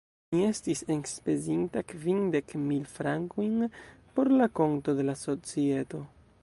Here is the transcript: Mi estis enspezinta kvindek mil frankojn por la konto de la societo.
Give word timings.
Mi 0.35 0.39
estis 0.45 0.79
enspezinta 0.93 1.83
kvindek 1.93 2.55
mil 2.63 2.89
frankojn 2.95 3.63
por 4.15 4.35
la 4.43 4.51
konto 4.61 5.01
de 5.01 5.09
la 5.11 5.19
societo. 5.29 6.05